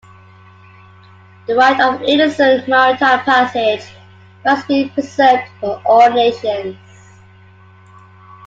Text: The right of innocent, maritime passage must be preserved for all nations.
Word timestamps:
The 1.45 1.53
right 1.53 1.79
of 1.79 2.01
innocent, 2.01 2.67
maritime 2.67 3.19
passage 3.19 3.83
must 4.43 4.67
be 4.67 4.89
preserved 4.89 5.43
for 5.59 5.79
all 5.85 6.09
nations. 6.09 6.75